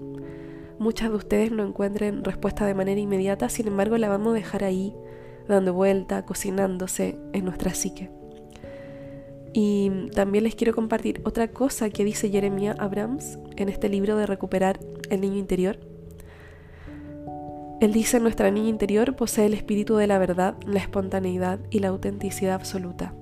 muchas 0.79 1.10
de 1.10 1.15
ustedes 1.15 1.51
no 1.51 1.65
encuentren 1.65 2.24
respuesta 2.24 2.65
de 2.65 2.74
manera 2.74 3.00
inmediata, 3.00 3.50
sin 3.50 3.67
embargo 3.67 3.98
la 3.98 4.10
vamos 4.10 4.29
a 4.29 4.36
dejar 4.36 4.63
ahí 4.63 4.93
dando 5.48 5.74
vuelta, 5.74 6.25
cocinándose 6.25 7.17
en 7.34 7.46
nuestra 7.46 7.74
psique. 7.74 8.10
Y 9.53 10.10
también 10.13 10.43
les 10.43 10.55
quiero 10.55 10.74
compartir 10.74 11.22
otra 11.24 11.48
cosa 11.48 11.89
que 11.89 12.03
dice 12.03 12.29
Jeremiah 12.29 12.75
Abrams 12.77 13.39
en 13.55 13.69
este 13.69 13.89
libro 13.89 14.15
de 14.17 14.25
Recuperar 14.25 14.79
el 15.10 15.22
Niño 15.22 15.38
Interior. 15.38 15.79
Él 17.79 17.93
dice, 17.93 18.19
nuestra 18.19 18.51
niña 18.51 18.69
interior 18.69 19.15
posee 19.15 19.46
el 19.46 19.53
espíritu 19.53 19.96
de 19.96 20.07
la 20.07 20.17
verdad, 20.17 20.55
la 20.65 20.79
espontaneidad 20.79 21.60
y 21.69 21.79
la 21.79 21.89
autenticidad 21.89 22.55
absoluta. 22.55 23.13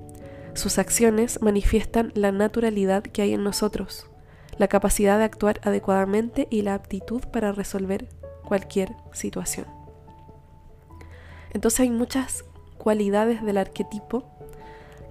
Sus 0.54 0.78
acciones 0.78 1.42
manifiestan 1.42 2.12
la 2.16 2.32
naturalidad 2.32 3.04
que 3.04 3.22
hay 3.22 3.34
en 3.34 3.44
nosotros, 3.44 4.10
la 4.58 4.68
capacidad 4.68 5.18
de 5.18 5.26
actuar 5.26 5.60
adecuadamente 5.64 6.48
y 6.50 6.62
la 6.62 6.74
aptitud 6.74 7.22
para 7.32 7.52
resolver 7.52 8.08
cualquier 8.46 8.96
situación. 9.12 9.66
Entonces 11.54 11.82
hay 11.82 11.90
muchas 11.90 12.46
cualidades 12.78 13.44
del 13.44 13.58
arquetipo 13.58 14.24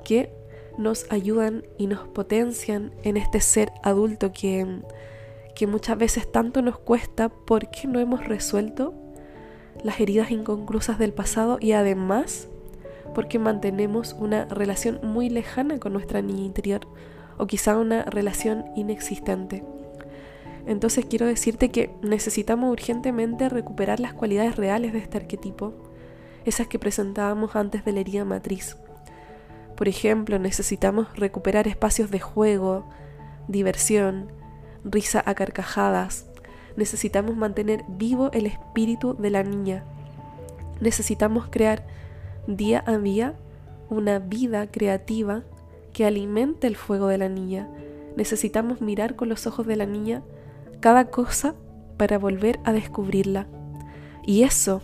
que 0.04 0.32
nos 0.76 1.10
ayudan 1.10 1.64
y 1.78 1.86
nos 1.86 2.06
potencian 2.08 2.92
en 3.02 3.16
este 3.16 3.40
ser 3.40 3.72
adulto 3.82 4.32
que, 4.32 4.82
que 5.54 5.66
muchas 5.66 5.96
veces 5.96 6.30
tanto 6.30 6.62
nos 6.62 6.78
cuesta 6.78 7.28
porque 7.28 7.86
no 7.86 8.00
hemos 8.00 8.26
resuelto 8.26 8.94
las 9.82 10.00
heridas 10.00 10.30
inconclusas 10.30 10.98
del 10.98 11.12
pasado 11.12 11.58
y 11.60 11.72
además 11.72 12.48
porque 13.14 13.38
mantenemos 13.38 14.14
una 14.14 14.46
relación 14.46 15.00
muy 15.02 15.30
lejana 15.30 15.78
con 15.78 15.92
nuestra 15.92 16.22
niña 16.22 16.44
interior 16.44 16.86
o 17.38 17.46
quizá 17.46 17.76
una 17.76 18.04
relación 18.04 18.64
inexistente. 18.76 19.64
Entonces 20.66 21.04
quiero 21.04 21.26
decirte 21.26 21.70
que 21.70 21.94
necesitamos 22.02 22.70
urgentemente 22.70 23.48
recuperar 23.48 24.00
las 24.00 24.14
cualidades 24.14 24.56
reales 24.56 24.92
de 24.92 25.00
este 25.00 25.18
arquetipo, 25.18 25.74
esas 26.44 26.68
que 26.68 26.78
presentábamos 26.78 27.54
antes 27.56 27.84
de 27.84 27.92
la 27.92 28.00
herida 28.00 28.24
matriz. 28.24 28.76
Por 29.76 29.88
ejemplo, 29.88 30.38
necesitamos 30.38 31.08
recuperar 31.16 31.66
espacios 31.68 32.10
de 32.10 32.20
juego, 32.20 32.88
diversión, 33.48 34.32
risa 34.84 35.22
a 35.26 35.34
carcajadas. 35.34 36.26
Necesitamos 36.76 37.36
mantener 37.36 37.84
vivo 37.88 38.30
el 38.32 38.46
espíritu 38.46 39.14
de 39.14 39.30
la 39.30 39.42
niña. 39.42 39.84
Necesitamos 40.80 41.48
crear 41.50 41.86
día 42.46 42.84
a 42.86 42.98
día 42.98 43.34
una 43.90 44.18
vida 44.18 44.70
creativa 44.70 45.44
que 45.94 46.04
alimente 46.04 46.66
el 46.66 46.76
fuego 46.76 47.06
de 47.06 47.16
la 47.16 47.30
niña. 47.30 47.70
Necesitamos 48.16 48.82
mirar 48.82 49.16
con 49.16 49.30
los 49.30 49.46
ojos 49.46 49.66
de 49.66 49.76
la 49.76 49.86
niña 49.86 50.22
cada 50.80 51.06
cosa 51.06 51.54
para 51.96 52.18
volver 52.18 52.60
a 52.64 52.72
descubrirla. 52.72 53.46
Y 54.26 54.42
eso 54.42 54.82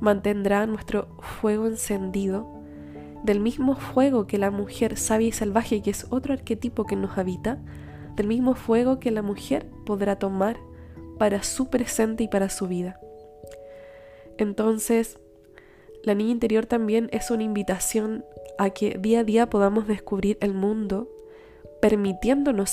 mantendrá 0.00 0.66
nuestro 0.66 1.08
fuego 1.20 1.66
encendido, 1.66 2.60
del 3.22 3.40
mismo 3.40 3.76
fuego 3.76 4.26
que 4.26 4.36
la 4.36 4.50
mujer 4.50 4.98
sabia 4.98 5.28
y 5.28 5.32
salvaje, 5.32 5.80
que 5.80 5.90
es 5.90 6.06
otro 6.10 6.34
arquetipo 6.34 6.84
que 6.84 6.96
nos 6.96 7.16
habita, 7.16 7.58
del 8.16 8.26
mismo 8.26 8.54
fuego 8.54 8.98
que 8.98 9.12
la 9.12 9.22
mujer 9.22 9.70
podrá 9.86 10.16
tomar 10.16 10.58
para 11.18 11.44
su 11.44 11.70
presente 11.70 12.24
y 12.24 12.28
para 12.28 12.48
su 12.48 12.66
vida. 12.66 12.98
Entonces, 14.38 15.20
la 16.02 16.14
niña 16.14 16.32
interior 16.32 16.66
también 16.66 17.08
es 17.12 17.30
una 17.30 17.44
invitación 17.44 18.24
a 18.58 18.70
que 18.70 18.98
día 18.98 19.20
a 19.20 19.24
día 19.24 19.48
podamos 19.48 19.86
descubrir 19.86 20.38
el 20.40 20.54
mundo, 20.54 21.08
permitiéndonos 21.80 22.70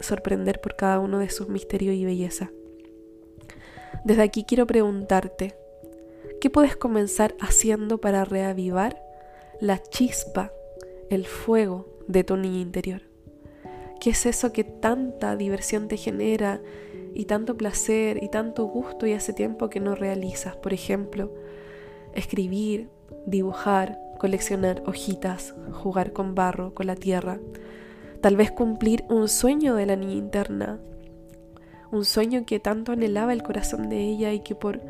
sorprender 0.00 0.60
por 0.60 0.76
cada 0.76 1.00
uno 1.00 1.18
de 1.18 1.30
sus 1.30 1.48
misterios 1.48 1.94
y 1.94 2.04
belleza. 2.04 2.50
Desde 4.04 4.22
aquí 4.22 4.44
quiero 4.44 4.66
preguntarte, 4.66 5.54
¿qué 6.40 6.50
puedes 6.50 6.76
comenzar 6.76 7.34
haciendo 7.40 7.98
para 7.98 8.24
reavivar 8.24 9.00
la 9.60 9.82
chispa, 9.82 10.52
el 11.10 11.26
fuego 11.26 11.86
de 12.08 12.24
tu 12.24 12.36
niña 12.36 12.60
interior? 12.60 13.02
¿Qué 14.00 14.10
es 14.10 14.26
eso 14.26 14.52
que 14.52 14.64
tanta 14.64 15.36
diversión 15.36 15.86
te 15.86 15.96
genera 15.96 16.60
y 17.14 17.26
tanto 17.26 17.56
placer 17.56 18.20
y 18.20 18.28
tanto 18.28 18.64
gusto 18.64 19.06
y 19.06 19.12
hace 19.12 19.32
tiempo 19.32 19.70
que 19.70 19.78
no 19.78 19.94
realizas? 19.94 20.56
Por 20.56 20.72
ejemplo, 20.72 21.32
escribir, 22.12 22.88
dibujar, 23.26 24.00
coleccionar 24.22 24.84
hojitas, 24.86 25.52
jugar 25.72 26.12
con 26.12 26.36
barro, 26.36 26.74
con 26.74 26.86
la 26.86 26.94
tierra, 26.94 27.40
tal 28.20 28.36
vez 28.36 28.52
cumplir 28.52 29.02
un 29.10 29.26
sueño 29.26 29.74
de 29.74 29.84
la 29.84 29.96
niña 29.96 30.14
interna, 30.14 30.78
un 31.90 32.04
sueño 32.04 32.46
que 32.46 32.60
tanto 32.60 32.92
anhelaba 32.92 33.32
el 33.32 33.42
corazón 33.42 33.88
de 33.88 33.98
ella 33.98 34.32
y 34.32 34.38
que 34.38 34.54
por 34.54 34.80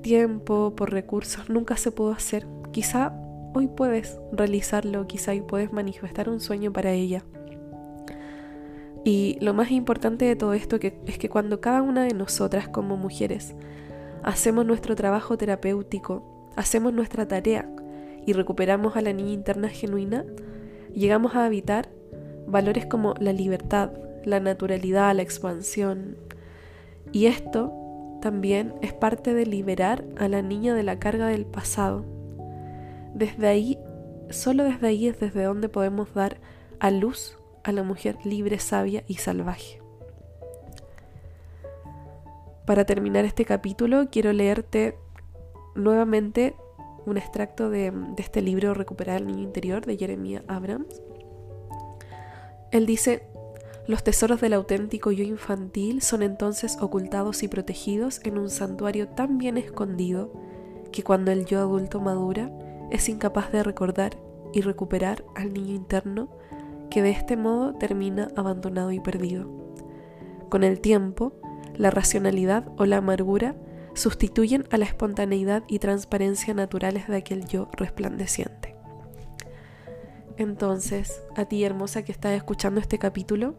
tiempo, 0.00 0.72
por 0.74 0.90
recursos, 0.90 1.50
nunca 1.50 1.76
se 1.76 1.90
pudo 1.90 2.12
hacer. 2.12 2.46
Quizá 2.70 3.12
hoy 3.52 3.68
puedes 3.68 4.18
realizarlo, 4.32 5.06
quizá 5.06 5.32
hoy 5.32 5.42
puedes 5.42 5.70
manifestar 5.70 6.30
un 6.30 6.40
sueño 6.40 6.72
para 6.72 6.92
ella. 6.92 7.26
Y 9.04 9.36
lo 9.42 9.52
más 9.52 9.70
importante 9.70 10.24
de 10.24 10.34
todo 10.34 10.54
esto 10.54 10.78
es 10.80 11.18
que 11.18 11.28
cuando 11.28 11.60
cada 11.60 11.82
una 11.82 12.04
de 12.04 12.14
nosotras 12.14 12.68
como 12.68 12.96
mujeres 12.96 13.54
hacemos 14.22 14.64
nuestro 14.64 14.96
trabajo 14.96 15.36
terapéutico, 15.36 16.48
hacemos 16.56 16.94
nuestra 16.94 17.28
tarea 17.28 17.68
y 18.26 18.32
recuperamos 18.32 18.96
a 18.96 19.00
la 19.00 19.12
niña 19.12 19.32
interna 19.32 19.68
genuina, 19.68 20.24
llegamos 20.94 21.34
a 21.34 21.44
habitar 21.44 21.88
valores 22.46 22.86
como 22.86 23.14
la 23.18 23.32
libertad, 23.32 23.90
la 24.24 24.40
naturalidad, 24.40 25.14
la 25.14 25.22
expansión. 25.22 26.16
Y 27.12 27.26
esto 27.26 27.72
también 28.20 28.74
es 28.82 28.92
parte 28.92 29.34
de 29.34 29.46
liberar 29.46 30.04
a 30.16 30.28
la 30.28 30.42
niña 30.42 30.74
de 30.74 30.82
la 30.82 30.98
carga 30.98 31.26
del 31.26 31.44
pasado. 31.44 32.04
Desde 33.14 33.48
ahí, 33.48 33.78
solo 34.30 34.64
desde 34.64 34.86
ahí 34.86 35.08
es 35.08 35.18
desde 35.20 35.44
donde 35.44 35.68
podemos 35.68 36.14
dar 36.14 36.38
a 36.78 36.90
luz 36.90 37.36
a 37.64 37.72
la 37.72 37.82
mujer 37.82 38.16
libre, 38.24 38.58
sabia 38.58 39.04
y 39.06 39.14
salvaje. 39.14 39.80
Para 42.66 42.84
terminar 42.84 43.24
este 43.24 43.44
capítulo, 43.44 44.08
quiero 44.10 44.32
leerte 44.32 44.96
nuevamente 45.74 46.54
un 47.06 47.16
extracto 47.16 47.70
de, 47.70 47.92
este 48.16 48.42
libro 48.42 48.74
Recuperar 48.74 49.20
el 49.20 49.26
Niño 49.26 49.42
Interior 49.42 49.84
de 49.84 49.96
Jeremiah 49.96 50.42
Abrams. 50.48 51.02
Él 52.70 52.86
dice, 52.86 53.24
los 53.86 54.04
tesoros 54.04 54.40
del 54.40 54.52
auténtico 54.52 55.10
yo 55.10 55.24
infantil 55.24 56.02
son 56.02 56.22
entonces 56.22 56.78
ocultados 56.80 57.42
y 57.42 57.48
protegidos 57.48 58.20
en 58.24 58.38
un 58.38 58.48
santuario 58.48 59.08
tan 59.08 59.38
bien 59.38 59.58
escondido 59.58 60.32
que 60.92 61.02
cuando 61.02 61.32
el 61.32 61.44
yo 61.46 61.58
adulto 61.58 62.00
madura 62.00 62.50
es 62.90 63.08
incapaz 63.08 63.50
de 63.50 63.62
recordar 63.62 64.16
y 64.52 64.60
recuperar 64.60 65.24
al 65.34 65.52
niño 65.52 65.74
interno 65.74 66.28
que 66.90 67.02
de 67.02 67.10
este 67.10 67.36
modo 67.36 67.74
termina 67.74 68.28
abandonado 68.36 68.92
y 68.92 69.00
perdido. 69.00 69.48
Con 70.50 70.62
el 70.62 70.80
tiempo, 70.80 71.32
la 71.76 71.90
racionalidad 71.90 72.68
o 72.76 72.84
la 72.84 72.98
amargura 72.98 73.56
sustituyen 73.94 74.66
a 74.70 74.78
la 74.78 74.84
espontaneidad 74.84 75.64
y 75.68 75.78
transparencia 75.78 76.54
naturales 76.54 77.08
de 77.08 77.16
aquel 77.16 77.46
yo 77.46 77.68
resplandeciente. 77.72 78.74
Entonces, 80.38 81.22
a 81.36 81.44
ti 81.44 81.62
hermosa 81.64 82.02
que 82.02 82.12
estás 82.12 82.32
escuchando 82.32 82.80
este 82.80 82.98
capítulo, 82.98 83.54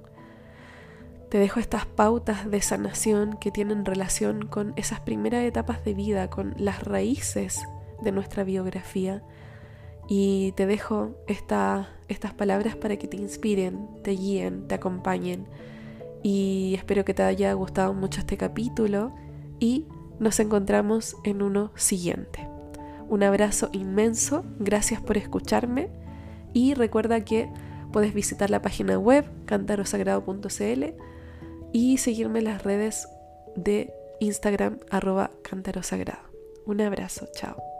te 1.30 1.38
dejo 1.38 1.60
estas 1.60 1.86
pautas 1.86 2.50
de 2.50 2.62
sanación 2.62 3.38
que 3.38 3.52
tienen 3.52 3.86
relación 3.86 4.48
con 4.48 4.74
esas 4.76 5.00
primeras 5.00 5.43
etapas 5.43 5.84
de 5.84 5.93
vida, 5.93 6.30
con 6.30 6.54
las 6.58 6.84
raíces 6.84 7.60
de 8.02 8.12
nuestra 8.12 8.43
biografía. 8.43 9.24
Y 10.08 10.52
te 10.54 10.65
dejo 10.65 11.15
estas 11.28 11.88
palabras 12.38 12.76
para 12.76 12.98
que 12.98 13.08
te 13.08 13.17
inspiren, 13.17 13.88
te 14.04 14.12
guíen, 14.12 14.67
te 14.67 14.76
acompañen. 14.76 15.48
Y 16.22 16.76
espero 16.78 17.04
que 17.04 17.13
te 17.13 17.24
haya 17.24 17.52
gustado 17.54 17.93
mucho 17.93 18.19
este 18.19 18.38
capítulo 18.38 19.13
y 19.60 19.88
nos 20.19 20.39
encontramos 20.39 21.15
en 21.23 21.41
uno 21.41 21.71
siguiente. 21.76 22.47
Un 23.10 23.23
abrazo 23.23 23.69
inmenso, 23.73 24.43
gracias 24.60 25.02
por 25.02 25.17
escucharme 25.17 25.89
y 26.54 26.73
recuerda 26.73 27.23
que 27.26 27.49
puedes 27.91 28.13
visitar 28.13 28.49
la 28.49 28.62
página 28.62 28.97
web 28.97 29.26
cantarosagrado.cl 29.45 30.84
y 31.71 31.97
seguirme 31.97 32.39
en 32.39 32.45
las 32.45 32.63
redes 32.63 33.08
de 33.56 33.93
Instagram 34.19 34.80
arroba 34.89 35.32
cantarosagrado. 35.43 36.23
Un 36.65 36.82
abrazo, 36.82 37.28
chao. 37.34 37.73